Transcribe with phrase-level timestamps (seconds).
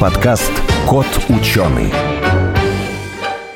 [0.00, 0.52] Подкаст
[0.86, 1.92] «Кот ученый».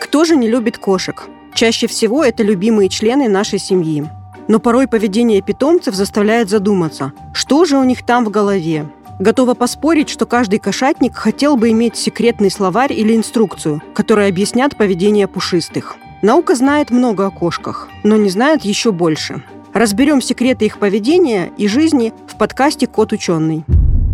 [0.00, 1.28] Кто же не любит кошек?
[1.54, 4.04] Чаще всего это любимые члены нашей семьи.
[4.48, 8.90] Но порой поведение питомцев заставляет задуматься, что же у них там в голове.
[9.20, 15.28] Готова поспорить, что каждый кошатник хотел бы иметь секретный словарь или инструкцию, которые объяснят поведение
[15.28, 15.94] пушистых.
[16.22, 19.44] Наука знает много о кошках, но не знает еще больше.
[19.72, 23.64] Разберем секреты их поведения и жизни в подкасте «Кот ученый».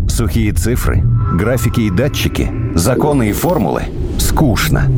[0.09, 1.01] Сухие цифры,
[1.33, 3.83] графики и датчики, законы и формулы–
[4.19, 4.91] скучно.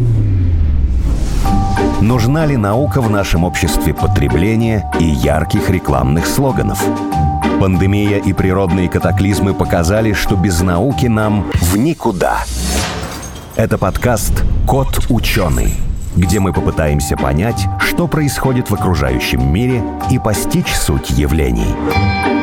[2.02, 6.84] Нужна ли наука в нашем обществе потребления и ярких рекламных слоганов?
[7.60, 12.40] Пандемия и природные катаклизмы показали, что без науки нам в никуда.
[13.56, 15.74] Это подкаст «Кот ученый»,
[16.16, 22.41] где мы попытаемся понять, что происходит в окружающем мире и постичь суть явлений.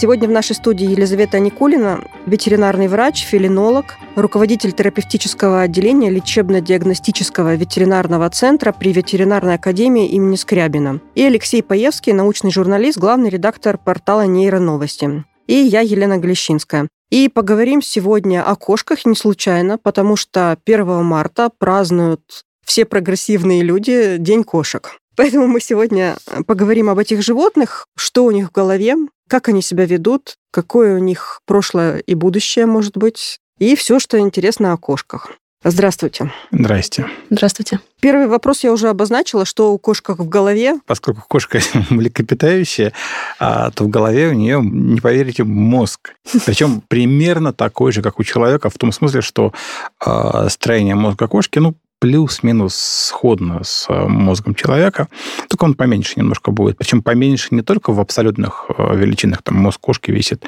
[0.00, 8.70] Сегодня в нашей студии Елизавета Никулина, ветеринарный врач, филинолог, руководитель терапевтического отделения лечебно-диагностического ветеринарного центра
[8.70, 11.00] при ветеринарной академии имени Скрябина.
[11.16, 15.24] И Алексей Паевский, научный журналист, главный редактор портала «Нейроновости».
[15.48, 16.86] И я, Елена Глещинская.
[17.10, 24.16] И поговорим сегодня о кошках не случайно, потому что 1 марта празднуют все прогрессивные люди
[24.18, 24.92] День кошек.
[25.16, 28.94] Поэтому мы сегодня поговорим об этих животных, что у них в голове,
[29.28, 34.18] как они себя ведут, какое у них прошлое и будущее может быть, и все, что
[34.18, 35.30] интересно о кошках.
[35.64, 36.32] Здравствуйте.
[36.52, 37.06] Здрасте.
[37.30, 37.80] Здравствуйте.
[38.00, 40.78] Первый вопрос я уже обозначила, что у кошках в голове.
[40.86, 41.58] Поскольку кошка
[41.90, 42.92] млекопитающая,
[43.40, 46.14] а, то в голове у нее, не поверите, мозг.
[46.46, 49.52] Причем примерно такой же, как у человека, в том смысле, что
[49.98, 55.08] а, строение мозга кошки, ну, плюс-минус сходно с э, мозгом человека,
[55.48, 56.78] только он поменьше немножко будет.
[56.78, 59.42] Причем поменьше не только в абсолютных э, величинах.
[59.42, 60.44] Там мозг кошки весит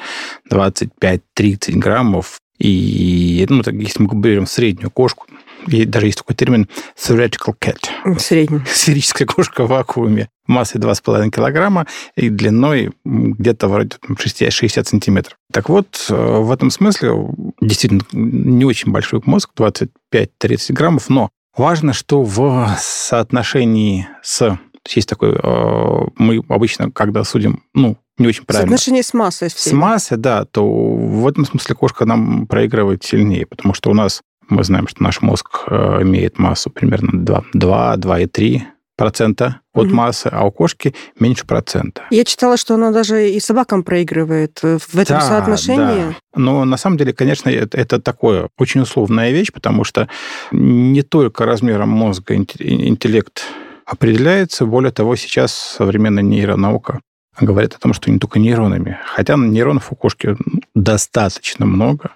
[0.49, 2.39] 25-30 граммов.
[2.57, 5.25] И, ну, так, если мы берем среднюю кошку,
[5.67, 8.19] и даже есть такой термин theoretical cat.
[8.19, 8.61] Средний.
[8.65, 15.37] Сферическая кошка в вакууме массой 2,5 килограмма и длиной где-то вроде 60, 60 сантиметров.
[15.51, 17.13] Так вот, э, в этом смысле
[17.61, 24.57] действительно не очень большой мозг, 25-30 граммов, но Важно, что в соотношении с...
[24.89, 25.37] Есть такой...
[25.41, 28.77] Э, мы обычно, когда судим, ну, не очень правильно.
[28.77, 29.49] Соотношение с массой.
[29.49, 29.69] Всей.
[29.69, 34.21] С массой, да, то в этом смысле кошка нам проигрывает сильнее, потому что у нас,
[34.49, 38.61] мы знаем, что наш мозг э, имеет массу примерно 2, 2 2,3
[39.01, 39.95] процента от угу.
[39.95, 42.03] массы, а у кошки меньше процента.
[42.11, 46.09] Я читала, что она даже и собакам проигрывает э, в этом да, соотношении.
[46.09, 46.15] Да.
[46.35, 50.07] Но на самом деле, конечно, это, это такое очень условная вещь, потому что
[50.51, 53.43] не только размером мозга интеллект
[53.87, 56.99] определяется, более того, сейчас современная нейронаука
[57.39, 58.99] говорит о том, что не только нейронами.
[59.03, 60.37] Хотя нейронов у кошки
[60.75, 62.11] достаточно много.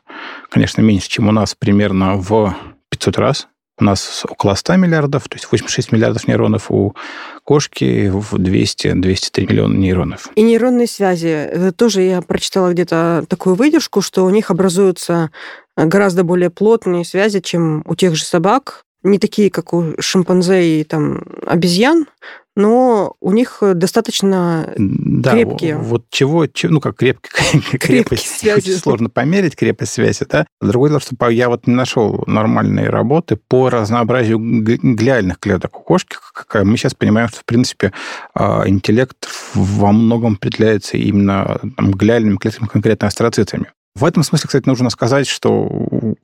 [0.52, 2.56] Конечно, меньше, чем у нас примерно в
[2.92, 3.48] 500 раз.
[3.78, 6.96] У нас около 100 миллиардов, то есть 86 миллиардов нейронов у
[7.44, 10.30] кошки, в 200-203 миллиона нейронов.
[10.36, 11.72] И нейронные связи.
[11.76, 15.30] Тоже я прочитала где-то такую выдержку, что у них образуются
[15.76, 18.86] гораздо более плотные связи, чем у тех же собак.
[19.06, 22.08] Не такие, как у шимпанзе и там, обезьян,
[22.56, 25.78] но у них достаточно да, крепкие.
[25.78, 28.72] Вот чего, ну как крепкие, крепость связи.
[28.72, 30.48] сложно померить крепость связи, да.
[30.60, 36.18] Другое дело, что я вот не нашел нормальной работы по разнообразию глиальных клеток у кошки.
[36.64, 37.92] Мы сейчас понимаем, что в принципе
[38.34, 43.68] а, интеллект во многом определяется именно там, глиальными клетками, конкретно астроцитами.
[43.96, 45.70] В этом смысле, кстати, нужно сказать, что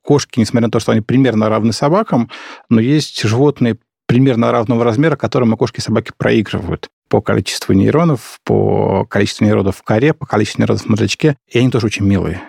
[0.03, 2.29] кошки, несмотря на то, что они примерно равны собакам,
[2.69, 3.77] но есть животные
[4.07, 9.83] примерно равного размера, которым кошки и собаки проигрывают по количеству нейронов, по количеству нейронов в
[9.83, 11.37] коре, по количеству нейронов в мозжечке.
[11.47, 12.41] И они тоже очень милые.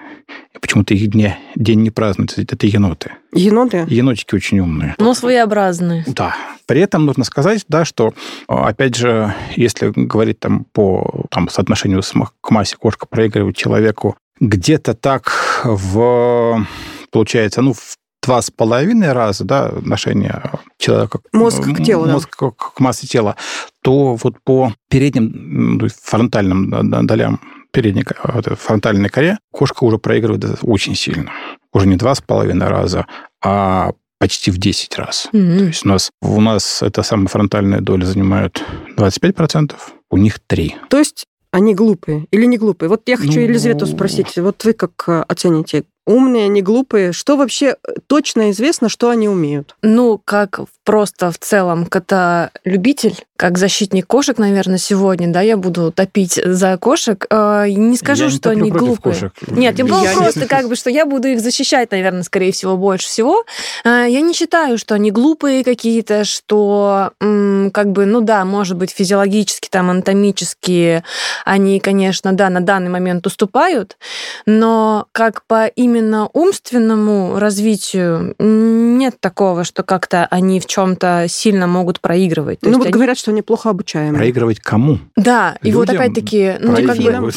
[0.55, 2.43] И почему-то их дне, день не празднуется.
[2.43, 3.13] Это еноты.
[3.33, 3.87] Еноты?
[3.89, 4.95] Енотики очень умные.
[4.99, 6.05] Но своеобразные.
[6.09, 6.35] Да.
[6.67, 8.15] При этом нужно сказать, да, что,
[8.47, 12.03] опять же, если говорить там по там, соотношению
[12.41, 16.67] к массе кошка проигрывает человеку где-то так в
[17.11, 20.43] получается, ну, в два с половиной раза да, отношение
[20.79, 22.51] человека мозг к телу, мозг да.
[22.51, 23.37] к, к массе тела,
[23.83, 27.41] то вот по передним фронтальным долям
[27.73, 28.05] передней
[28.57, 31.31] фронтальной коре кошка уже проигрывает очень сильно.
[31.73, 33.07] Уже не два с половиной раза,
[33.43, 35.29] а почти в 10 раз.
[35.33, 35.59] Mm-hmm.
[35.59, 38.63] То есть у нас, у нас эта самая фронтальная доля занимает
[38.97, 39.75] 25%,
[40.11, 40.77] у них 3.
[40.91, 42.89] То есть они глупые или не глупые?
[42.89, 47.13] Вот я хочу ну, Елизавету спросить, вот вы как э, оцените, умные, не глупые.
[47.13, 49.77] Что вообще э, точно известно, что они умеют?
[49.83, 56.41] Ну, как просто в целом кота-любитель, как защитник кошек, наверное, сегодня, да, я буду топить
[56.45, 57.25] за кошек.
[57.31, 59.15] Э, не скажу, я что не они глупые.
[59.15, 59.33] Кошек.
[59.49, 62.77] Нет, я Я просто не- как бы, что я буду их защищать, наверное, скорее всего,
[62.77, 63.45] больше всего.
[63.85, 68.91] Э, Я не считаю, что они глупые какие-то, что как бы, ну да, может быть,
[68.91, 71.03] физиологически, там, анатомически
[71.45, 73.97] они, конечно, да, на данный момент уступают,
[74.47, 78.35] но как по именно умственному развитию
[79.03, 82.61] нет такого, что как-то они в чем-то сильно могут проигрывать.
[82.61, 84.17] То ну, вот они- говорят, что они плохо обучаемы.
[84.17, 84.99] Проигрывать кому?
[85.17, 87.33] Да, и вот Людям опять-таки, ну, как бы,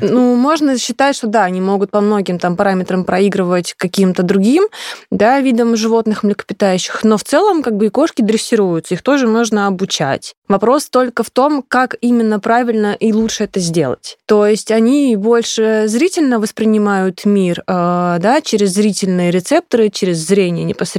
[0.00, 4.64] ну, можно считать, что да, они могут по многим там параметрам проигрывать каким-то другим,
[5.10, 9.66] да, видам животных млекопитающих, но в целом как бы и кошки дрессируются, их тоже можно
[9.66, 10.34] обучать.
[10.48, 14.18] Вопрос только в том, как именно правильно и лучше это сделать.
[14.26, 20.93] То есть они больше зрительно воспринимают мир, э, да, через зрительные рецепторы, через зрение непосредственно.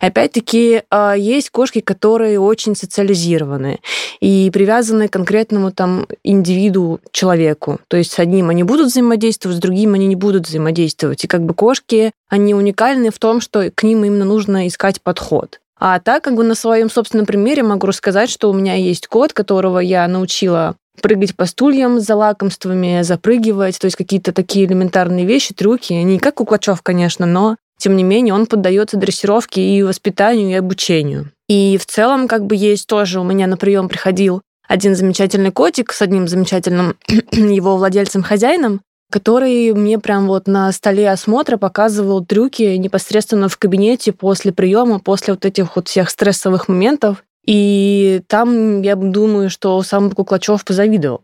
[0.00, 3.80] Опять-таки, э, есть кошки, которые очень социализированы
[4.20, 7.80] и привязаны к конкретному там индивиду, человеку.
[7.88, 11.24] То есть с одним они будут взаимодействовать, с другим они не будут взаимодействовать.
[11.24, 15.60] И как бы кошки, они уникальны в том, что к ним именно нужно искать подход.
[15.78, 19.32] А так, как бы на своем собственном примере могу рассказать, что у меня есть кот,
[19.32, 25.52] которого я научила прыгать по стульям за лакомствами, запрыгивать, то есть какие-то такие элементарные вещи,
[25.52, 25.92] трюки.
[25.92, 30.54] Не как у Клачев, конечно, но тем не менее он поддается дрессировке и воспитанию, и
[30.54, 31.30] обучению.
[31.48, 35.92] И в целом как бы есть тоже у меня на прием приходил один замечательный котик
[35.92, 36.96] с одним замечательным
[37.32, 38.80] его владельцем-хозяином,
[39.10, 45.34] который мне прям вот на столе осмотра показывал трюки непосредственно в кабинете после приема, после
[45.34, 47.24] вот этих вот всех стрессовых моментов.
[47.46, 51.20] И там, я думаю, что сам Куклачев позавидовал.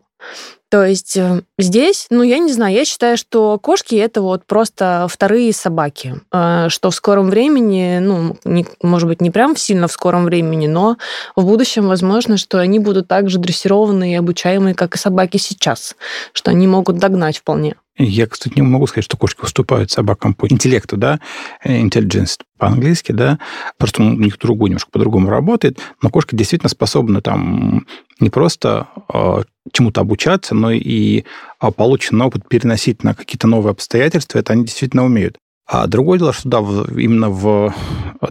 [0.69, 5.07] То есть э, здесь, ну, я не знаю, я считаю, что кошки это вот просто
[5.09, 9.91] вторые собаки, э, что в скором времени, ну, не- может быть, не прям сильно в
[9.91, 10.95] скором времени, но
[11.35, 15.95] в будущем возможно, что они будут так же дрессированные и обучаемые, как и собаки сейчас,
[16.31, 17.75] что они могут догнать вполне.
[18.03, 21.19] Я, кстати, не могу сказать, что кошки уступают собакам по интеллекту, да,
[21.63, 23.39] э, intelligence по-английски, да,
[23.77, 27.85] просто у них другой немножко по-другому работает, но кошки действительно способны там
[28.19, 31.23] не просто э, чему-то обучаться, но и
[31.61, 35.37] э, полученный опыт переносить на какие-то новые обстоятельства, это они действительно умеют.
[35.67, 36.59] А другое дело, что да,
[36.97, 37.73] именно в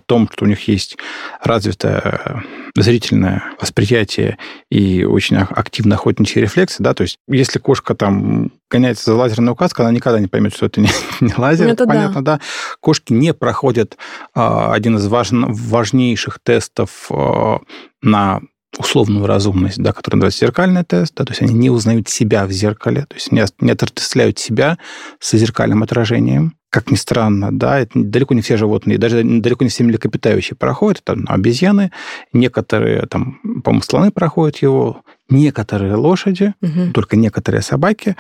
[0.06, 0.98] том, что у них есть
[1.42, 4.36] развитое э, зрительное восприятие
[4.70, 9.52] и очень ак- активно охотничьи рефлексы, да, то есть если кошка там гоняется за лазерной
[9.52, 10.90] указкой, она никогда не поймет, что это не,
[11.20, 11.92] не лазер, Это да.
[11.92, 12.40] понятно, да.
[12.80, 13.96] Кошки не проходят
[14.34, 17.60] а, один из важн- важнейших тестов а,
[18.02, 18.40] на
[18.78, 22.52] условную разумность, да, который называется зеркальный тест, да, то есть они не узнают себя в
[22.52, 24.78] зеркале, то есть не, не отождествляют себя
[25.18, 26.54] с зеркальным отражением.
[26.70, 31.02] Как ни странно, да, это далеко не все животные, даже далеко не все млекопитающие проходят,
[31.08, 31.90] ну, обезьяны,
[32.32, 36.92] некоторые, там, по-моему, слоны проходят его, некоторые лошади, Мгм.
[36.92, 38.16] только некоторые собаки.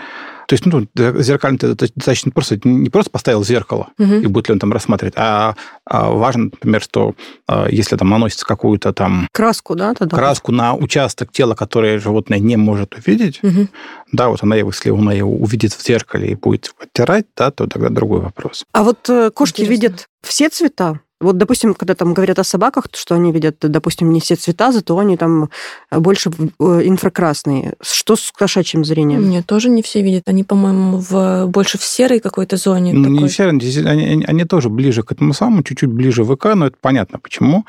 [0.46, 4.20] То есть, ну, зеркальный тест это достаточно просто, не просто поставил зеркало, Мгм.
[4.20, 5.14] и будет ли он там рассматривать.
[5.16, 5.54] А,
[5.84, 7.14] а важно, например, что
[7.48, 10.16] а, если там наносится какую-то там Краску, да, тогда?
[10.16, 13.68] краску на участок тела, который животное не может увидеть, Мгм.
[14.12, 17.88] да, вот она если она его увидит в зеркале и будет оттирать, да, то тогда
[17.88, 18.39] другой вопрос.
[18.72, 19.72] А вот э, кошки Интересно.
[19.72, 21.00] видят все цвета?
[21.20, 24.72] Вот, допустим, когда там говорят о собаках, то что они видят, допустим, не все цвета,
[24.72, 25.50] зато они там
[25.90, 27.74] э, больше э, инфракрасные.
[27.82, 29.28] Что с кошачьим зрением?
[29.28, 30.28] Нет, тоже не все видят.
[30.28, 32.94] Они, по-моему, в, больше в серой какой-то зоне.
[32.94, 33.28] Ну, не такой.
[33.28, 36.76] все, они, они, они тоже ближе к этому самому, чуть-чуть ближе в ВК, но это
[36.80, 37.66] понятно почему.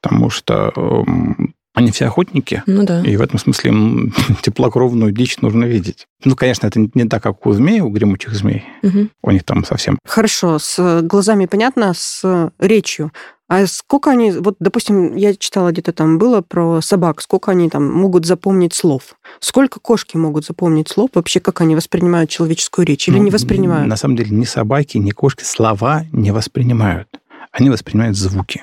[0.00, 3.02] Потому что эм, они все охотники, Ну да.
[3.02, 3.72] и в этом смысле
[4.42, 6.06] теплокровную дичь нужно видеть.
[6.24, 8.64] Ну, конечно, это не так, как у змей, у гремучих змей.
[8.82, 9.10] Мгм.
[9.22, 13.12] У них там совсем Хорошо, с глазами понятно, с речью.
[13.48, 17.86] А сколько они, вот, допустим, я читала где-то там было про собак, сколько они там
[17.90, 19.14] могут запомнить слов?
[19.40, 21.10] Сколько кошки могут запомнить слов?
[21.14, 23.88] Вообще, как они воспринимают человеческую речь или Ну, не воспринимают?
[23.88, 27.08] На самом деле ни собаки, ни кошки слова не воспринимают.
[27.50, 28.62] Они воспринимают звуки.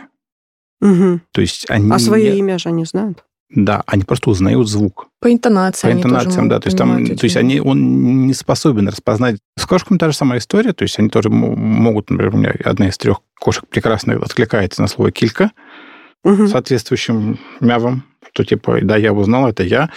[0.81, 1.21] Мгм.
[1.31, 1.89] То есть они...
[1.91, 3.23] А свое не- имя же они знают?
[3.53, 5.07] Да, они просто узнают звук.
[5.21, 6.59] По интонации По они тоже интонациям, могут да.
[6.59, 9.37] То есть, там, то есть они, он не способен распознать.
[9.57, 10.71] С кошками та же самая история.
[10.73, 14.81] То есть они тоже мо- могут, например, у меня одна из трех кошек прекрасно откликается
[14.81, 15.51] на слово килька
[16.23, 16.47] Мгм.
[16.47, 19.89] соответствующим мявом, что типа, да, я узнал, это я,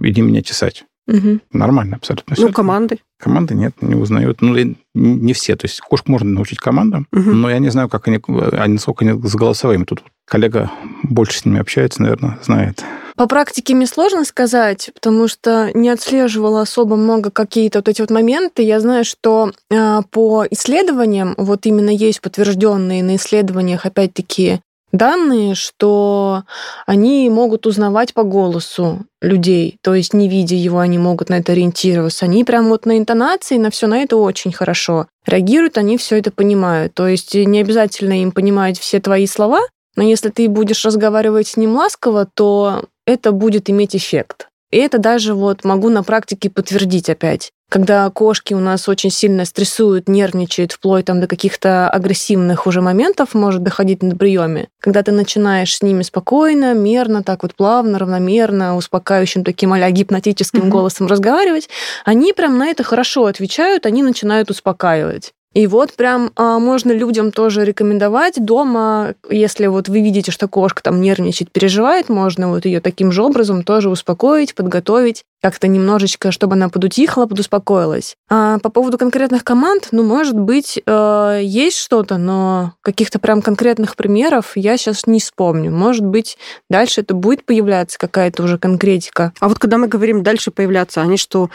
[0.00, 0.84] иди меня чесать.
[1.08, 1.40] Мгм.
[1.52, 2.36] Нормально абсолютно.
[2.38, 3.00] Ну, команды.
[3.18, 4.40] Команды нет, не узнают.
[4.40, 4.54] Ну,
[4.94, 5.56] не все.
[5.56, 7.40] То есть кошку можно научить командам, Мгм.
[7.40, 8.20] но я не знаю, как они,
[8.52, 9.82] они, насколько они с голосовыми.
[9.82, 10.70] Тут коллега
[11.02, 12.82] больше с ними общается, наверное, знает.
[13.16, 18.10] По практике мне сложно сказать, потому что не отслеживала особо много какие-то вот эти вот
[18.10, 18.62] моменты.
[18.62, 24.60] Я знаю, что э, по исследованиям, вот именно есть подтвержденные на исследованиях, опять-таки,
[24.90, 26.44] данные, что
[26.86, 31.52] они могут узнавать по голосу людей, то есть не видя его, они могут на это
[31.52, 32.24] ориентироваться.
[32.24, 36.30] Они прям вот на интонации, на все на это очень хорошо реагируют, они все это
[36.30, 36.94] понимают.
[36.94, 39.60] То есть не обязательно им понимать все твои слова,
[39.96, 44.48] но если ты будешь разговаривать с ним ласково, то это будет иметь эффект.
[44.70, 47.52] И это даже вот могу на практике подтвердить опять.
[47.68, 53.32] Когда кошки у нас очень сильно стрессуют, нервничают, вплоть там до каких-то агрессивных уже моментов
[53.32, 54.68] может доходить на приеме.
[54.78, 60.64] Когда ты начинаешь с ними спокойно, мерно, так вот плавно, равномерно, успокаивающим таким а гипнотическим
[60.64, 60.68] mm-hmm.
[60.68, 61.70] голосом разговаривать,
[62.04, 65.32] они прям на это хорошо отвечают, они начинают успокаивать.
[65.54, 70.82] И вот прям а, можно людям тоже рекомендовать дома, если вот вы видите, что кошка
[70.82, 76.54] там нервничает, переживает, можно вот ее таким же образом тоже успокоить, подготовить, как-то немножечко, чтобы
[76.54, 78.14] она подутихла, подуспокоилась.
[78.30, 83.96] А по поводу конкретных команд, ну, может быть, э, есть что-то, но каких-то прям конкретных
[83.96, 85.72] примеров я сейчас не вспомню.
[85.72, 86.38] Может быть,
[86.70, 89.32] дальше это будет появляться какая-то уже конкретика.
[89.40, 91.50] А вот когда мы говорим дальше появляться, они что,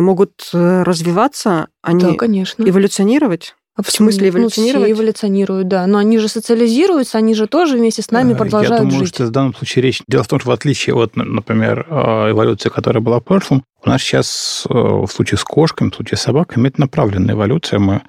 [0.00, 1.68] могут э, развиваться?
[1.82, 2.62] Они да, конечно.
[2.62, 3.54] эволюционировать?
[3.74, 4.88] А в смысле эволюционировать?
[4.88, 5.86] Ну, все эволюционируют, да.
[5.86, 8.84] Но они же социализируются, они же тоже вместе с нами продолжают жить.
[8.84, 9.14] Я думаю, жить.
[9.14, 10.02] что в данном случае речь...
[10.06, 13.88] Дело в том, что в отличие от, например, э, эволюции, которая была в прошлом, у
[13.88, 17.78] нас сейчас э, в случае с кошками, в случае с собаками, это направленная эволюция.
[17.78, 18.02] Мы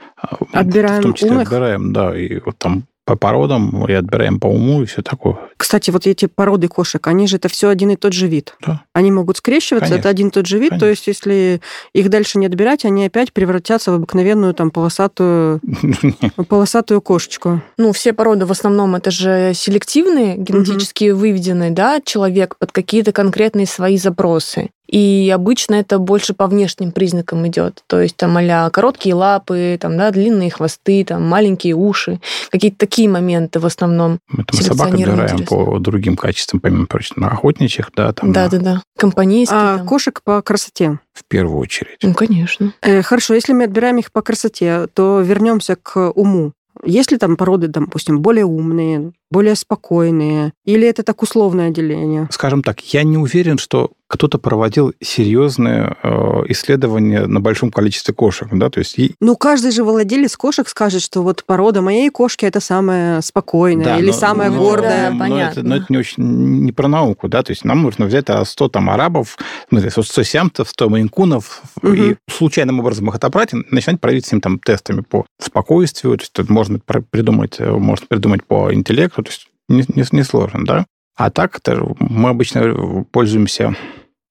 [0.51, 1.47] отбираем в том числе умных.
[1.47, 5.37] отбираем, да, и вот там по породам и отбираем по уму и все такое.
[5.57, 8.55] Кстати, вот эти породы кошек, они же это все один и тот же вид.
[8.65, 8.83] Да.
[8.93, 9.99] Они могут скрещиваться, Конечно.
[9.99, 10.69] это один и тот же вид.
[10.69, 10.85] Конечно.
[10.85, 11.61] То есть, если
[11.93, 15.59] их дальше не отбирать, они опять превратятся в обыкновенную там полосатую,
[16.47, 17.61] полосатую кошечку.
[17.77, 23.65] Ну, все породы в основном это же селективные, генетически выведенные, да, человек под какие-то конкретные
[23.65, 24.69] свои запросы.
[24.93, 27.83] И обычно это больше по внешним признакам идет.
[27.87, 32.19] То есть там а короткие лапы, там, да, длинные хвосты, там, маленькие уши.
[32.51, 34.19] Какие-то такие моменты в основном.
[34.31, 38.31] Это мы собак отбираем по другим качествам, помимо прочего, на охотничьих, да, там.
[38.31, 38.49] Да, на...
[38.49, 38.83] да, да.
[38.97, 39.59] Компанейские.
[39.59, 39.87] А там.
[39.87, 40.99] кошек по красоте?
[41.13, 41.97] В первую очередь.
[42.01, 42.73] Ну, конечно.
[42.81, 46.53] Э, хорошо, если мы отбираем их по красоте, то вернемся к уму.
[46.83, 50.53] Есть ли там породы, допустим, более умные, более спокойные?
[50.63, 52.29] Или это так условное деление?
[52.31, 56.07] Скажем так, я не уверен, что кто-то проводил серьезные э,
[56.49, 58.95] исследования на большом количестве кошек, да, то есть...
[59.19, 63.97] Ну, каждый же владелец кошек скажет, что вот порода моей кошки это самая спокойная да,
[63.97, 65.07] или но, самая но, гордая.
[65.07, 65.59] Да, но, понятно.
[65.59, 68.69] Это, но это не очень не про науку, да, то есть нам нужно взять 100
[68.69, 69.35] там арабов,
[69.65, 71.93] в смысле, 100 сиамтов, 100 маинкунов, угу.
[71.93, 76.21] и случайным образом их отобрать и начинать проводить с ним там тестами по спокойствию, то
[76.21, 80.85] есть тут можно придумать, можно придумать по интеллекту, то есть несложно, не, не да.
[81.15, 81.59] А так
[81.99, 83.75] мы обычно пользуемся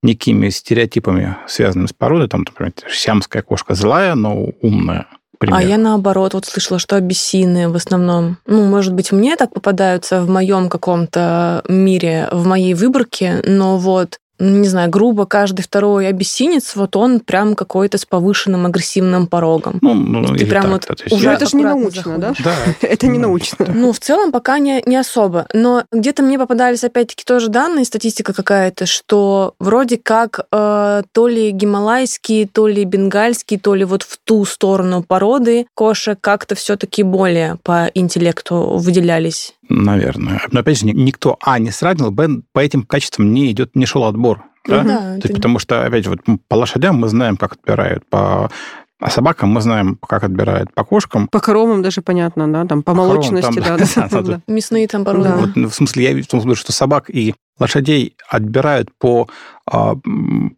[0.02, 2.28] некими стереотипами, связанными с породой.
[2.28, 5.06] Там, например, сиамская кошка злая, но умная.
[5.38, 5.58] Пример.
[5.58, 10.22] А я наоборот вот слышала, что абиссины в основном, ну, может быть, мне так попадаются
[10.22, 16.74] в моем каком-то мире, в моей выборке, но вот не знаю, грубо каждый второй абиссинец,
[16.74, 19.78] вот он прям какой-то с повышенным агрессивным порогом.
[19.80, 22.34] Ну, ну ты прям так, вот есть уже это же не научно, да?
[22.42, 22.54] Да.
[22.86, 23.66] это не научно.
[23.72, 25.46] Ну, в целом пока не, не особо.
[25.52, 31.50] Но где-то мне попадались опять-таки тоже данные, статистика какая-то, что вроде как э, то ли
[31.50, 37.58] гималайские, то ли бенгальские, то ли вот в ту сторону породы кошек как-то все-таки более
[37.62, 39.54] по интеллекту выделялись.
[39.72, 40.42] Наверное.
[40.50, 44.04] Но опять же, никто, а, не сравнил, б, по этим качествам не идет, не шел
[44.04, 44.44] отбор.
[44.66, 44.84] Да?
[44.84, 48.50] Да, То есть, потому что, опять же, вот по лошадям мы знаем, как отбирают, по
[49.00, 51.26] а собакам мы знаем, как отбирают по кошкам.
[51.26, 54.40] По коровам даже понятно, да, там по, по молочности, коровам, там, да, да, да, да.
[54.52, 55.28] Мясные там породы.
[55.28, 55.36] Да.
[55.36, 59.28] Вот, в смысле, я в том смысле, что собак и лошадей отбирают по,
[59.70, 59.94] а,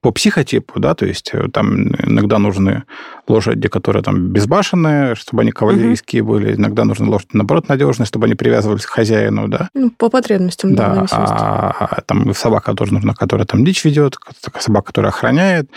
[0.01, 2.85] по психотипу, да, то есть э, там иногда нужны
[3.29, 6.33] лошади, которые там безбашенные, чтобы они кавалерийские угу.
[6.33, 9.69] были, иногда нужны лошади, наоборот, надежные, чтобы они привязывались к хозяину, да.
[9.75, 10.95] Ну, по потребностям, да.
[10.95, 14.17] да а, а там собака тоже нужна, которая там дичь ведет,
[14.59, 15.69] собака, которая охраняет,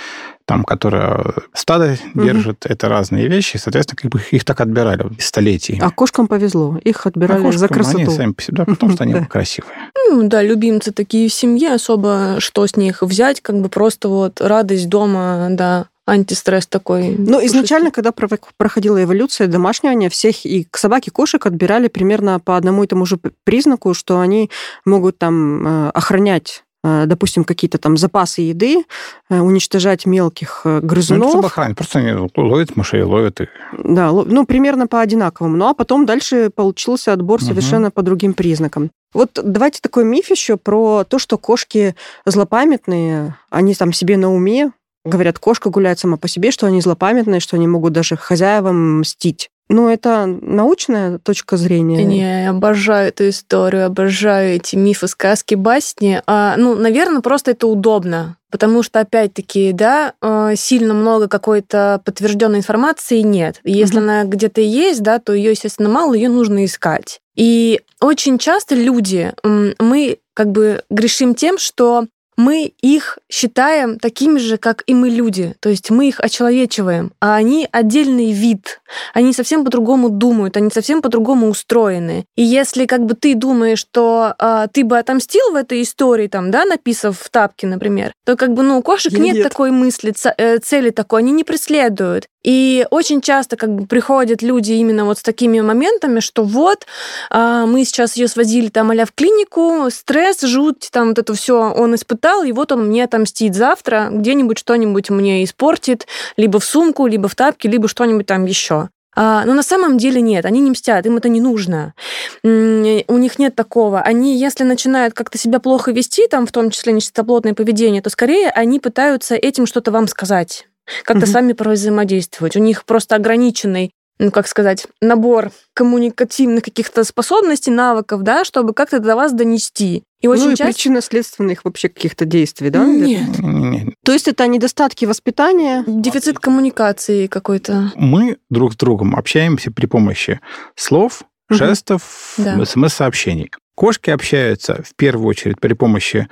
[0.48, 2.24] там, которая стадо угу.
[2.24, 5.77] держит, это разные вещи, соответственно, как бы их так отбирали столетий.
[5.82, 7.98] А кошкам повезло, их отбирали а кошкам, за красоту.
[7.98, 9.74] Они сами по себе, да, потому что они красивые.
[10.08, 14.39] Ну, да, любимцы такие в семье, особо что с них взять, как бы просто вот
[14.39, 17.10] радость дома, да, антистресс такой.
[17.18, 22.86] Ну, изначально, когда проходила эволюция домашнего, всех и к собаке, кошек отбирали примерно по одному
[22.86, 24.50] и тому же признаку, что они
[24.86, 28.84] могут там э, охранять допустим, какие-то там запасы еды,
[29.30, 31.26] э, уничтожать мелких грызунов.
[31.26, 33.50] Ну, чтобы охранить, просто они ловят мышей, ловят их.
[33.78, 35.58] Да, ну, примерно по одинаковому.
[35.58, 37.96] Ну, а потом дальше получился отбор совершенно угу.
[37.96, 38.92] по другим признакам.
[39.14, 44.72] Вот давайте такой миф еще про то, что кошки злопамятные, они там себе на уме,
[45.06, 49.50] говорят, кошка гуляет сама по себе, что они злопамятные, что они могут даже хозяевам мстить.
[49.70, 52.04] Ну, это научная точка зрения.
[52.04, 56.22] Не, обожаю эту историю, обожаю эти мифы, сказки, басни.
[56.26, 58.38] А, ну, наверное, просто это удобно.
[58.50, 63.60] Потому что, опять-таки, да, а, сильно много какой-то подтвержденной информации нет.
[63.66, 64.04] Если mm-hmm.
[64.04, 67.20] она где-то есть, да, то ее, естественно, мало, ее нужно искать.
[67.36, 72.06] И очень часто люди, мы как бы грешим тем, что
[72.38, 75.56] мы их считаем такими же, как и мы люди.
[75.60, 78.79] То есть мы их очеловечиваем, а они отдельный вид.
[79.13, 82.25] Они совсем по-другому думают, они совсем по-другому устроены.
[82.36, 86.51] И если как бы ты думаешь, что э, ты бы отомстил в этой истории, там,
[86.51, 90.13] да, написав в тапке, например, то как бы, ну, у кошек нет, нет такой мысли,
[90.38, 92.27] э, цели такой, они не преследуют.
[92.48, 96.86] И очень часто как бы приходят люди именно вот с такими моментами, что вот
[97.29, 101.74] а, мы сейчас ее свозили там а в клинику, стресс, жуть, там вот это все
[101.74, 106.08] он испытал, и вот он мне отомстит завтра, где-нибудь что-нибудь мне испортит,
[106.38, 108.90] либо в сумку, либо в тапки, либо что-нибудь там еще.
[109.16, 111.96] А, но на самом деле нет, они не мстят, им это не нужно.
[112.44, 114.02] У них нет такого.
[114.02, 118.50] Они, если начинают как-то себя плохо вести, там, в том числе нечистоплотное поведение, то скорее
[118.52, 120.68] они пытаются этим что-то вам сказать
[121.04, 121.32] как-то угу.
[121.32, 122.56] сами взаимодействовать.
[122.56, 129.00] У них просто ограниченный ну, как сказать, набор коммуникативных каких-то способностей, навыков, да, чтобы как-то
[129.00, 130.04] до вас донести.
[130.22, 130.74] И очень ну и часто...
[130.74, 132.86] причинно-следственных вообще каких-то действий, да?
[132.86, 133.40] Нет.
[133.40, 133.94] Нет.
[134.04, 135.84] То есть это недостатки воспитания?
[135.86, 137.92] Дефицит коммуникации какой-то.
[137.96, 140.40] Мы друг с другом общаемся при помощи
[140.76, 142.64] слов, жестов, да.
[142.66, 143.52] смс-сообщений.
[143.76, 146.28] Кошки общаются в первую очередь при помощи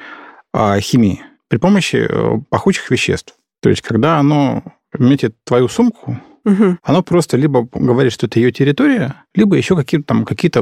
[0.51, 3.35] а, химии, при помощи э, пахучих веществ.
[3.61, 4.63] То есть, когда оно
[4.97, 6.77] метит твою сумку, угу.
[6.81, 10.61] оно просто либо говорит, что это ее территория, либо еще какие-то там какие-то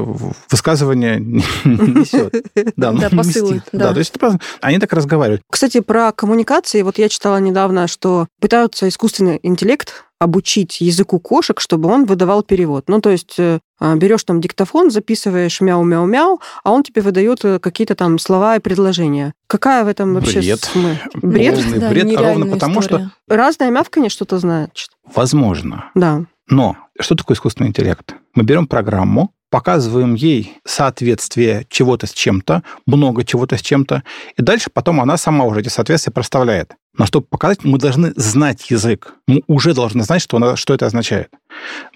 [0.50, 2.34] высказывания несет.
[2.76, 3.62] Да, да посылы.
[3.72, 4.14] Да, то есть
[4.60, 5.42] они так разговаривают.
[5.50, 11.88] Кстати, про коммуникации, вот я читала недавно, что пытаются искусственный интеллект обучить языку кошек, чтобы
[11.88, 12.88] он выдавал перевод.
[12.88, 17.58] Ну, то есть э, а, берешь там диктофон, записываешь мяу-мяу-мяу, а он тебе выдает э,
[17.58, 19.34] какие-то там слова и предложения.
[19.46, 20.60] Какая в этом вообще бред?
[20.60, 20.98] Смы?
[21.14, 21.54] Бред?
[21.56, 23.10] Полный да, бред, ровно потому история.
[23.26, 23.36] что...
[23.36, 24.90] Разное мявканье что-то значит.
[25.14, 25.90] Возможно.
[25.94, 26.24] Да.
[26.48, 28.14] Но что такое искусственный интеллект?
[28.34, 34.02] Мы берем программу, показываем ей соответствие чего-то с чем-то, много чего-то с чем-то,
[34.36, 36.74] и дальше потом она сама уже эти соответствия проставляет.
[36.98, 39.14] Но чтобы показать, мы должны знать язык.
[39.28, 41.28] Мы уже должны знать, что, она, что это означает.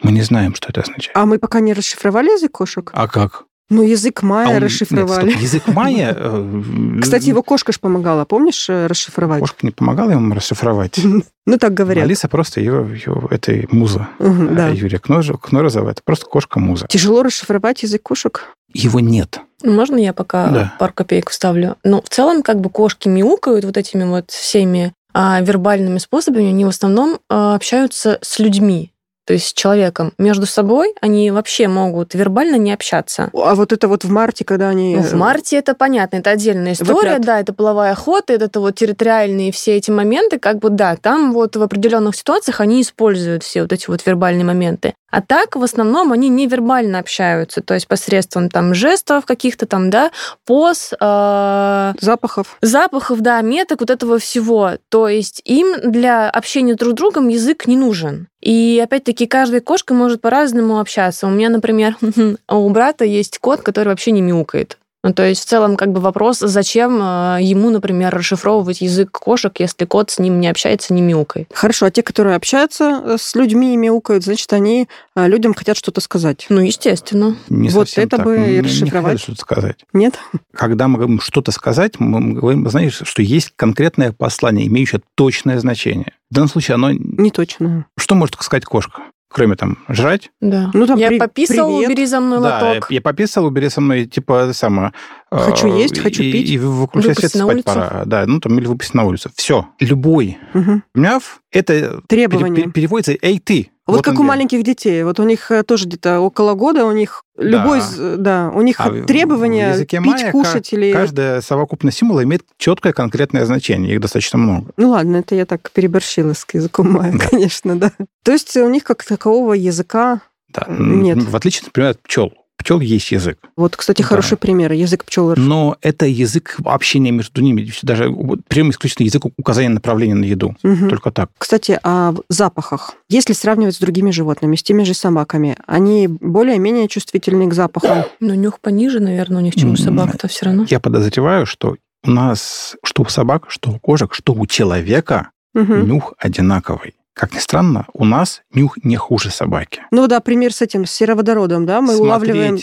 [0.01, 1.17] Мы не знаем, что это означает.
[1.17, 2.93] А мы пока не расшифровали язык кошек?
[2.95, 3.43] А как?
[3.71, 4.63] Ну, язык майя а он...
[4.63, 5.27] расшифровали.
[5.27, 6.15] Нет, стоп, язык майя...
[6.17, 6.63] Э,
[7.03, 9.41] Кстати, его кошка ж помогала, помнишь, э, расшифровать?
[9.41, 10.99] Кошка не помогала ему расшифровать.
[11.51, 12.05] Ну, так говорят.
[12.05, 14.09] Алиса просто ее, ее это муза.
[14.19, 14.69] Угу, да.
[14.69, 16.87] Юрия Кнорозова, это просто кошка-муза.
[16.91, 18.55] Тяжело расшифровать язык кошек?
[18.75, 19.41] Его нет.
[19.65, 20.75] Можно я пока да.
[20.79, 21.77] пару копеек вставлю?
[21.85, 26.67] Ну, в целом, как бы кошки мяукают вот этими вот всеми а, вербальными способами, они
[26.67, 28.93] в основном а, общаются с людьми
[29.29, 30.15] то есть с человеком.
[30.17, 33.29] Между собой они вообще могут вербально не общаться.
[33.35, 34.97] А вот это вот в марте, когда они...
[34.97, 37.21] Ну, в марте это понятно, это отдельная история, Выпрят.
[37.21, 41.35] да, это половая охота, это, это вот территориальные все эти моменты, как бы, да, там
[41.35, 44.95] вот в определенных ситуациях они используют все вот эти вот вербальные моменты.
[45.11, 50.11] А так, в основном, они невербально общаются, то есть посредством там жестов каких-то там, да,
[50.45, 50.93] поз...
[51.01, 52.59] Э, запахов.
[52.61, 54.73] Запахов, да, меток, вот этого всего.
[54.91, 58.29] То есть им для общения друг с другом язык не нужен.
[58.41, 61.27] И опять-таки каждая кошка может по-разному общаться.
[61.27, 61.97] У меня, например,
[62.49, 64.79] у брата есть кот, который вообще не мяукает.
[65.05, 69.53] Ну, то есть в целом как бы вопрос, зачем э, ему, например, расшифровывать язык кошек,
[69.61, 71.49] если кот с ним не общается, не мяукает.
[71.55, 75.77] Хорошо, а те, которые общаются э, с людьми и мяукают, значит, они э, людям хотят
[75.77, 76.47] что-то сказать.
[76.49, 77.37] Ну, естественно.
[77.49, 78.27] Не вот это так.
[78.27, 79.15] бы и расшифровать.
[79.15, 79.85] Не что-то сказать.
[79.93, 80.19] Нет?
[80.53, 86.13] Когда мы говорим что-то сказать, мы говорим, знаешь, что есть конкретное послание, имеющее точное значение.
[86.31, 86.91] В данном случае оно...
[86.91, 87.87] Не точно.
[87.97, 89.03] Что может сказать кошка?
[89.39, 90.31] Кроме там жрать.
[90.41, 90.71] Да.
[90.75, 91.19] Ну, там, я при...
[91.19, 91.91] пописал, привет.
[91.91, 92.87] убери за мной лоток.
[92.89, 94.93] Да, я пописал, убери со мной, типа, самое...
[95.31, 96.51] Хочу э, есть, хочу и, пить.
[96.51, 97.65] И выключай свет, спать улицу.
[97.65, 98.03] пора.
[98.07, 99.31] Да, ну, там, или выпустить на улицу.
[99.35, 99.69] Все.
[99.81, 100.83] Любой угу.
[100.95, 102.63] мяв, это Требование.
[102.65, 103.71] Пере, переводится «эй, ты».
[103.89, 105.03] Вот, вот как у маленьких детей.
[105.03, 107.45] Вот у них э, тоже где-то около года, у них да.
[107.45, 107.81] любой,
[108.19, 110.93] да, у них а требования в пить, майя кушать или...
[110.93, 114.73] Каждая совокупность символа имеет четкое конкретное значение, их достаточно много.
[114.77, 117.29] Ну ладно, это я так переборщила с языком майя, да.
[117.31, 117.93] конечно, да.
[118.25, 120.21] То есть у них как такового языка
[120.51, 120.67] да.
[120.69, 121.23] нет.
[121.23, 123.39] В отличие, например, от пчел пчел есть язык.
[123.57, 124.09] Вот, кстати, да.
[124.09, 124.73] хороший пример.
[124.73, 125.35] Язык пчел.
[125.37, 127.71] Но это язык общения между ними.
[127.83, 128.13] Даже
[128.49, 130.57] прям исключительно язык указания направления на еду.
[130.63, 130.89] Угу.
[130.89, 131.31] Только так.
[131.39, 132.95] Кстати, о запахах.
[133.09, 138.05] Если сравнивать с другими животными, с теми же собаками, они более-менее чувствительны к запахам?
[138.21, 140.67] Ну, нюх пониже, наверное, у них, чем у собак-то все равно.
[140.69, 145.75] Я подозреваю, что у нас что у собак, что у кошек, что у человека угу.
[145.75, 146.95] нюх одинаковый.
[147.19, 149.83] Как ни странно, у нас нюх не хуже собаки.
[149.91, 152.59] Ну да, пример с этим, с сероводородом, да, мы Смотреть улавливаем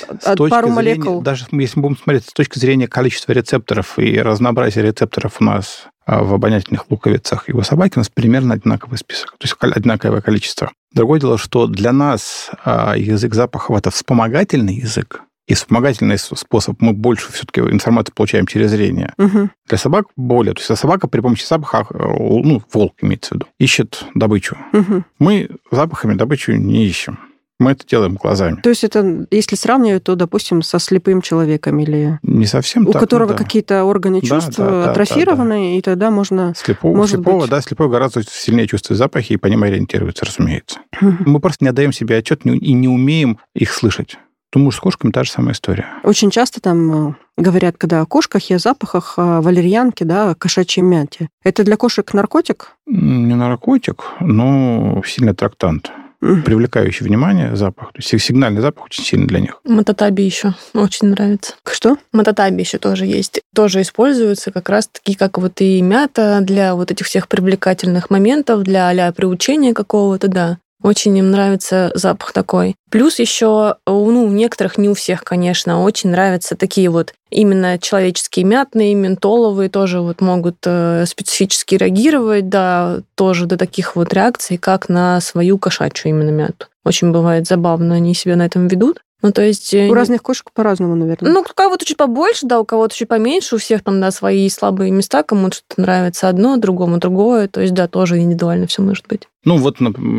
[0.50, 1.22] пару зрения, молекул.
[1.22, 5.88] Даже если мы будем смотреть с точки зрения количества рецепторов и разнообразия рецепторов у нас
[6.06, 10.22] а, в обонятельных луковицах и у собаки у нас примерно одинаковый список, то есть одинаковое
[10.22, 10.72] количество.
[10.94, 16.94] Другое дело, что для нас а, язык запахов– это вспомогательный язык, и вспомогательный способ мы
[16.94, 19.14] больше все-таки информацию получаем через зрение.
[19.18, 19.50] Угу.
[19.68, 20.54] Для собак более.
[20.54, 24.58] То есть собака при помощи запаха, э, ну, волк имеется в виду, ищет добычу.
[24.74, 25.04] Угу.
[25.20, 27.20] Мы запахами добычу не ищем.
[27.58, 28.60] Мы это делаем глазами.
[28.62, 32.20] То есть это, если сравнивать, то, допустим, со слепым человеком или...
[32.22, 33.38] Не совсем У так, которого да.
[33.38, 35.78] какие-то органы чувств да, да, атрофированы, да, да.
[35.78, 36.54] и тогда можно...
[36.58, 37.50] Слепого, может слепого быть...
[37.50, 40.80] да, слепой гораздо сильнее чувствует запахи и по ним ориентируется, разумеется.
[41.00, 44.18] Мы просто не отдаем себе отчет и не умеем их слышать.
[44.56, 45.86] Думаю, с кошками та же самая история.
[46.04, 50.36] Очень часто там э, говорят, когда о кошках и о запахах, о валерьянке, да, о
[50.36, 51.28] кошачьей мяте.
[51.44, 52.72] Это для кошек наркотик?
[52.86, 57.92] Не наркотик, но сильный трактант привлекающий внимание запах.
[57.92, 59.60] То есть сигнальный запах очень сильный для них.
[59.64, 61.54] Мататаби еще очень нравится.
[61.70, 61.98] Что?
[62.14, 63.42] Мататаби еще тоже есть.
[63.54, 68.64] Тоже используются как раз таки, как вот и мята для вот этих всех привлекательных моментов,
[68.64, 70.58] для а приучения какого-то, да.
[70.86, 72.76] Очень им нравится запах такой.
[72.92, 78.46] Плюс еще, ну, у некоторых, не у всех, конечно, очень нравятся такие вот именно человеческие
[78.46, 84.88] мятные, ментоловые тоже вот могут э, специфически реагировать, да, тоже до таких вот реакций, как
[84.88, 86.68] на свою кошачью именно мяту.
[86.84, 89.00] Очень бывает забавно, они себя на этом ведут.
[89.26, 89.74] Ну, то есть...
[89.74, 91.32] Э, у разных кошек по-разному, наверное.
[91.32, 94.48] Ну, у кого-то чуть побольше, да, у кого-то чуть поменьше, у всех там, да, свои
[94.50, 99.08] слабые места, кому-то что-то нравится одно, другому другое, то есть, да, тоже индивидуально все может
[99.08, 99.28] быть.
[99.44, 99.78] Ну, вот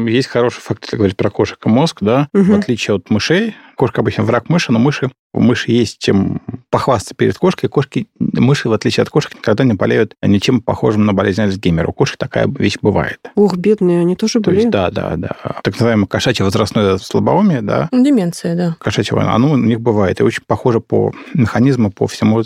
[0.08, 2.44] есть хороший факт, если говорить про кошек и мозг, да, угу.
[2.44, 7.14] в отличие от мышей, кошка обычно враг мыши, но мыши, у мыши есть чем похвастаться
[7.14, 7.68] перед кошкой.
[7.68, 11.88] Кошки, мыши, в отличие от кошек, никогда не болеют ничем похожим на болезнь Альцгеймера.
[11.88, 13.20] У кошек такая вещь бывает.
[13.34, 14.64] Ух, бедные, они тоже То болеют?
[14.64, 15.36] Есть, да, да, да.
[15.62, 17.88] Так называемое кошачье возрастное слабоумие, да.
[17.92, 18.76] Деменция, да.
[18.80, 20.20] Кошачье, оно у них бывает.
[20.20, 22.42] И очень похоже по механизму, по всему,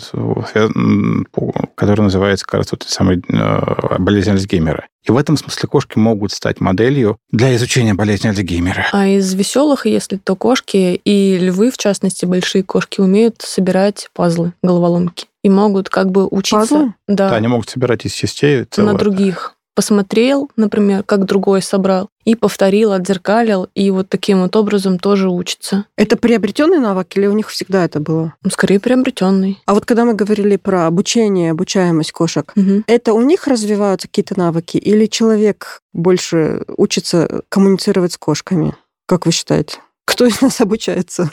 [1.75, 4.87] который называется, кажется, вот самый э, болезнь Альцгеймера.
[5.03, 8.87] И в этом смысле кошки могут стать моделью для изучения болезни Альцгеймера.
[8.91, 14.53] А из веселых, если то кошки и львы, в частности, большие кошки, умеют собирать пазлы,
[14.61, 15.25] головоломки.
[15.43, 16.57] И могут как бы учиться...
[16.57, 16.93] Пазлы?
[17.07, 17.29] Да.
[17.29, 18.93] да, они могут собирать из частей целое.
[18.93, 24.99] На других посмотрел, например, как другой собрал, и повторил, отзеркалил, и вот таким вот образом
[24.99, 25.85] тоже учится.
[25.95, 28.33] Это приобретенный навык или у них всегда это было?
[28.51, 29.59] Скорее приобретенный.
[29.65, 32.83] А вот когда мы говорили про обучение, обучаемость кошек, угу.
[32.87, 38.75] это у них развиваются какие-то навыки или человек больше учится коммуницировать с кошками?
[39.07, 39.79] Как вы считаете?
[40.21, 41.31] Кто из нас обучается.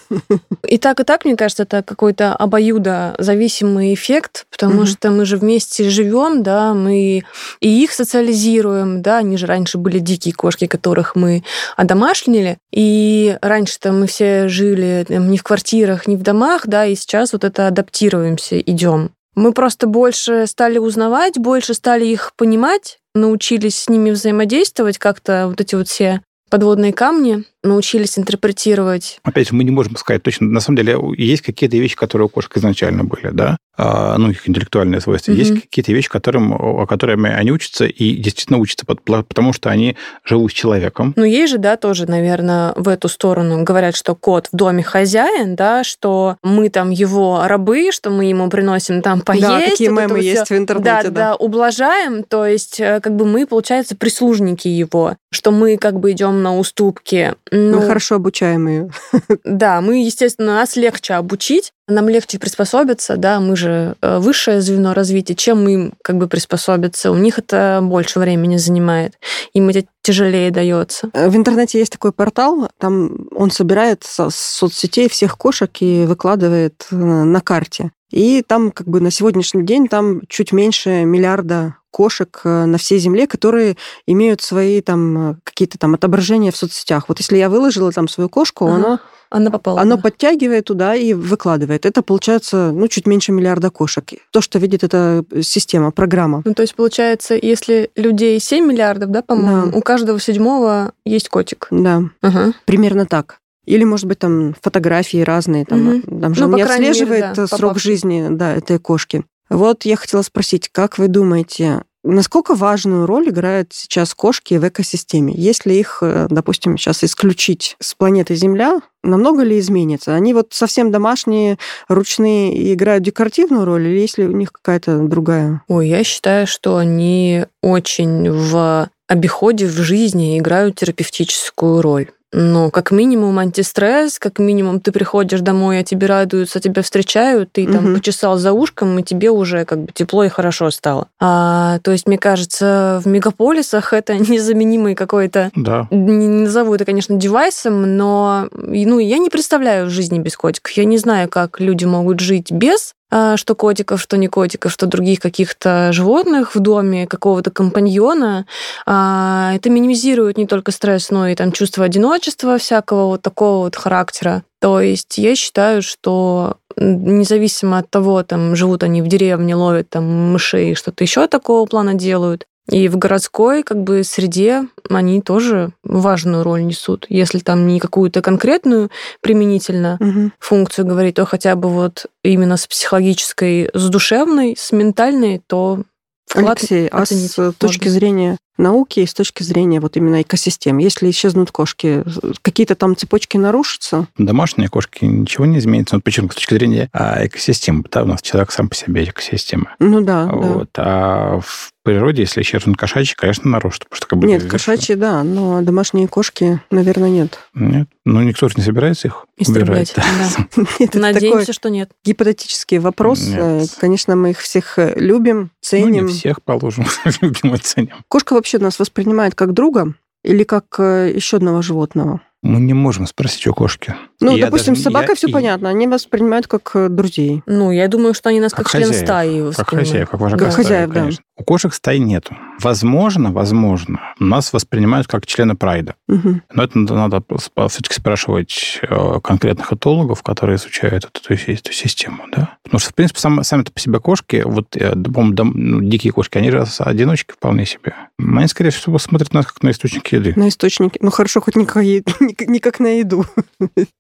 [0.66, 4.87] И так, и так, мне кажется, это какой-то обоюдозависимый эффект, потому угу.
[4.87, 7.22] что мы же вместе живем, да, мы
[7.61, 11.44] и их социализируем, да, они же раньше были дикие кошки, которых мы
[11.77, 16.94] одомашнили, и раньше-то мы все жили там, не в квартирах, не в домах, да, и
[16.94, 19.11] сейчас вот это адаптируемся, идем.
[19.35, 25.61] Мы просто больше стали узнавать, больше стали их понимать, научились с ними взаимодействовать, как-то вот
[25.61, 29.21] эти вот все подводные камни, научились интерпретировать.
[29.23, 30.47] Опять же, мы не можем сказать точно.
[30.47, 34.49] На самом деле, есть какие-то вещи, которые у кошек изначально были, да, а, ну, их
[34.49, 35.31] интеллектуальные свойства.
[35.31, 35.38] Угу.
[35.38, 40.51] Есть какие-то вещи, которым, о которых они учатся, и действительно учатся, потому что они живут
[40.51, 41.12] с человеком.
[41.16, 43.62] Ну, есть же, да, тоже, наверное, в эту сторону.
[43.62, 48.51] Говорят, что кот в доме хозяин, да, что мы там его рабы, что мы ему
[48.51, 49.47] приносим там поесть.
[49.47, 50.57] Да, такие вот мемы есть все.
[50.57, 51.11] в интернете, да, да.
[51.11, 56.11] Да, ублажаем, то есть э, как бы мы, получается, прислужники его, что мы как бы
[56.12, 57.35] идем на уступки.
[57.51, 58.91] Ну, мы хорошо обучаемые.
[59.45, 64.95] Да, мы, естественно, нас легче обучить, нам легче приспособиться, да, мы же э, высшее звено
[64.95, 67.11] развития, чем им как бы приспособиться.
[67.11, 69.15] У них это больше времени занимает,
[69.55, 71.11] им это тяжелее дается.
[71.13, 76.87] Э, в интернете есть такой портал, там он собирает со соцсетей всех кошек и выкладывает
[76.91, 77.91] э, на карте.
[78.11, 82.99] И там как бы на сегодняшний день там чуть меньше миллиарда кошек э, на всей
[82.99, 87.09] земле, которые имеют свои там э, какие-то там отображения в соцсетях.
[87.09, 88.75] Вот если я выложила там свою кошку, ага.
[88.77, 89.81] оно она попала.
[89.81, 90.03] Оно да.
[90.03, 91.85] подтягивает туда и выкладывает.
[91.85, 94.05] Это получается, ну, чуть меньше миллиарда кошек.
[94.31, 96.42] То, что видит эта система, программа.
[96.44, 99.77] Ну, то есть, получается, если людей 7 миллиардов, да, по-моему, да.
[99.77, 101.68] у каждого седьмого есть котик.
[101.71, 102.05] Да.
[102.23, 102.55] Ага.
[102.64, 103.40] Примерно так.
[103.68, 106.20] Или, может быть, там фотографии разные, там, угу.
[106.20, 107.92] там же ну, не отслеживает мере, да, срок попавший.
[107.92, 109.24] жизни да, этой кошки.
[109.50, 115.35] Вот я хотела спросить, как вы думаете, Насколько важную роль играют сейчас кошки в экосистеме?
[115.37, 120.14] Если их, э, допустим, сейчас исключить с планеты Земля, намного ли изменится?
[120.14, 125.62] Они вот совсем домашние, ручные и играют декоративную роль, или если у них какая-то другая?
[125.66, 132.11] Ой, я считаю, что они очень в обиходе, в жизни играют терапевтическую роль.
[132.33, 137.67] Ну, как минимум антистресс, как минимум ты приходишь домой, а тебе радуются, тебя встречают, ты
[137.67, 137.95] там угу.
[137.95, 141.09] почесал за ушком, и тебе уже как бы тепло и хорошо стало.
[141.21, 145.51] А, то есть, мне кажется, в мегаполисах это незаменимый какой-то...
[145.55, 145.88] Да.
[145.91, 150.73] Не назову это, конечно, девайсом, но ну, я не представляю жизни без котиков.
[150.73, 155.21] Я не знаю, как люди могут жить без что котиков, что не котиков, что других
[155.21, 158.47] каких-то животных в доме, какого-то компаньона.
[158.87, 163.77] А, это минимизирует не только стресс, но и там чувство одиночества всякого вот такого вот
[163.77, 164.42] характера.
[164.61, 170.33] То есть я считаю, что независимо от того, там живут они в деревне, ловят там
[170.33, 176.42] мышей, что-то еще такого плана делают, и в городской как бы среде они тоже важную
[176.42, 177.07] роль несут.
[177.09, 180.31] Если там не какую-то конкретную применительно угу.
[180.38, 185.83] функцию говорить, то хотя бы вот именно с психологической, с душевной, с ментальной, то
[186.26, 190.78] вклад Алексей, а с точки зрения науки и с точки зрения вот именно экосистем.
[190.78, 192.04] Если исчезнут кошки,
[192.42, 194.09] какие-то там цепочки нарушатся?
[194.18, 195.96] Домашние кошки ничего не изменится.
[195.96, 196.28] Вот почему?
[196.31, 197.85] С точки зрения а, экосистемы.
[197.90, 199.76] Да, у нас человек сам по себе экосистема.
[199.78, 200.26] Ну да.
[200.26, 200.70] Вот.
[200.74, 200.83] Да.
[200.85, 203.85] А в природе, если исчезнут кошачьи, конечно, нарушат.
[203.85, 207.38] Потому что как бы нет, кошачьи, да, но домашние кошки, наверное, нет.
[207.55, 207.88] Нет.
[208.05, 210.37] Ну, никто же не собирается их Истреблять, убирать.
[210.55, 210.64] Да.
[210.81, 211.90] Нет, Надеемся, что нет.
[212.05, 213.27] Гипотетический вопрос.
[213.27, 213.70] Нет.
[213.79, 216.05] Конечно, мы их всех э, любим, ценим.
[216.05, 216.85] Ну, не всех положим,
[217.22, 217.94] любим и ценим.
[218.09, 222.20] Кошка вообще нас воспринимает как друга или как э, еще одного животного?
[222.42, 223.96] Мы не можем спросить у кошки.
[224.20, 225.33] Ну, я допустим, даже, собака я, все и...
[225.33, 227.42] понятно, они воспринимают как э, друзей.
[227.46, 230.44] Ну, я думаю, что они нас как, как член хозяев, стаи Как хозяев, как вожака
[230.44, 231.24] как стаи, хозяев, конечно.
[231.38, 232.37] У кошек стаи нету.
[232.61, 235.94] Возможно, возможно, нас воспринимают как члена прайда.
[236.09, 236.40] Угу.
[236.53, 237.22] Но это надо
[237.68, 242.24] все-таки спрашивать э, конкретных этологов, которые изучают эту, эту, эту систему.
[242.35, 242.57] Да?
[242.64, 246.51] Потому что, в принципе, сам, сами-то по себе кошки, вот, по-моему, ну, дикие кошки, они
[246.51, 247.94] же одиночки вполне себе.
[248.18, 250.33] Они, скорее всего, смотрят на нас как на источник еды.
[250.35, 250.96] На источник.
[251.01, 251.85] Ну, хорошо, хоть никак,
[252.48, 253.24] никак на еду.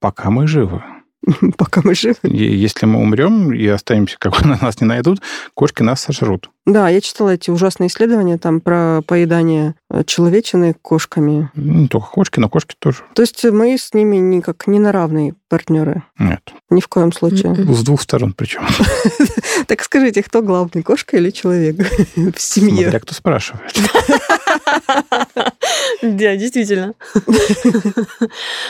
[0.00, 0.82] Пока мы живы.
[1.56, 2.16] Пока мы живы.
[2.22, 5.20] Если мы умрем и останемся, как бы нас не найдут,
[5.54, 6.50] кошки нас сожрут.
[6.66, 11.50] Да, я читала эти ужасные исследования там про поедание э, человечины кошками.
[11.54, 12.98] Ну, не только кошки, но кошки тоже.
[13.14, 16.02] То есть мы с ними никак не на равные партнеры?
[16.18, 16.52] Нет.
[16.68, 17.54] Ни в коем случае.
[17.54, 18.66] С двух сторон причем.
[19.66, 21.76] Так скажите, кто главный, кошка или человек
[22.16, 22.84] в семье?
[22.84, 23.74] Смотря кто спрашивает.
[26.02, 26.94] Да, действительно.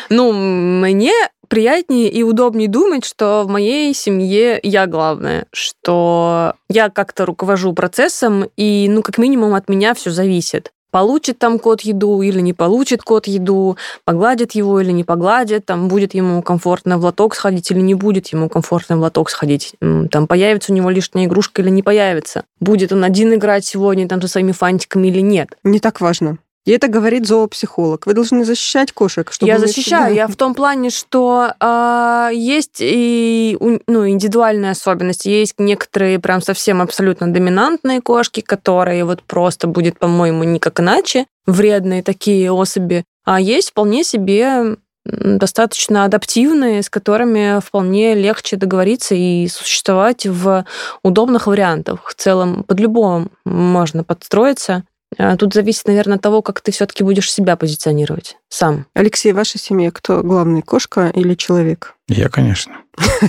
[0.09, 1.13] Ну, мне
[1.49, 8.49] приятнее и удобнее думать, что в моей семье я главная, что я как-то руковожу процессом,
[8.57, 10.73] и, ну, как минимум, от меня все зависит.
[10.91, 15.89] Получит там кот еду или не получит кот еду, погладит его или не погладит, там
[15.89, 19.75] будет ему комфортно в лоток сходить или не будет ему комфортно в лоток сходить,
[20.11, 24.23] там появится у него лишняя игрушка или не появится, будет он один играть сегодня там
[24.23, 25.51] со своими фантиками или нет.
[25.63, 26.39] Не так важно.
[26.69, 28.05] И это говорит зоопсихолог.
[28.05, 29.33] Вы должны защищать кошек.
[29.33, 30.05] Чтобы я защищаю.
[30.05, 30.23] Всегда...
[30.25, 35.31] Я в том плане, что э, есть и ну, индивидуальные особенности.
[35.31, 41.25] Есть некоторые прям совсем абсолютно доминантные кошки, которые вот просто будет, по-моему, никак иначе.
[41.47, 43.03] Вредные такие особи.
[43.25, 44.77] А есть вполне себе
[45.07, 50.67] достаточно адаптивные, с которыми вполне легче договориться и существовать в
[51.03, 52.05] удобных вариантах.
[52.05, 54.85] В целом, под любым можно подстроиться.
[55.17, 58.87] А тут зависит, наверное, от того, как ты все-таки будешь себя позиционировать сам.
[58.95, 61.95] Алексей, в вашей семье кто главный, кошка или человек?
[62.09, 62.77] Я, конечно.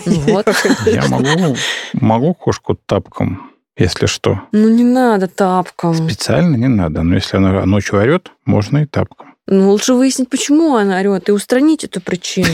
[0.06, 0.48] Вот.
[0.86, 1.56] Я могу,
[1.94, 4.42] могу кошку тапком, если что.
[4.52, 5.96] Ну, не надо тапком.
[5.96, 7.04] Специально не надо.
[7.04, 9.36] Но если она ночью орет, можно и тапком.
[9.52, 12.50] Ну, лучше выяснить, почему она орет, и устранить эту причину.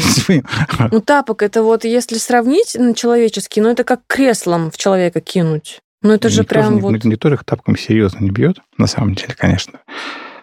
[0.91, 5.81] Ну, тапок это вот, если сравнить на человеческий, ну, это как креслом в человека кинуть.
[6.05, 7.03] Ну, это же никто прям же, вот...
[7.03, 9.79] Никто же их тапком серьезно не бьет, на самом деле, конечно.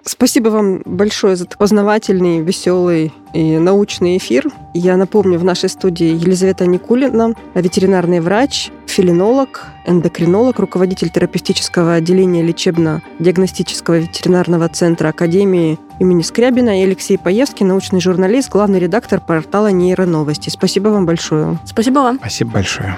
[0.04, 4.48] Спасибо вам большое за познавательный, веселый и научный эфир.
[4.74, 14.00] Я напомню, в нашей студии Елизавета Никулина, ветеринарный врач, филинолог, эндокринолог, руководитель терапевтического отделения лечебно-диагностического
[14.00, 20.48] ветеринарного центра Академии имени Скрябина и Алексей Паевский, научный журналист, главный редактор портала «Нейроновости».
[20.48, 21.60] Спасибо вам большое.
[21.64, 22.16] Спасибо вам.
[22.18, 22.96] Спасибо большое.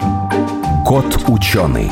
[0.87, 1.91] Кот ученый.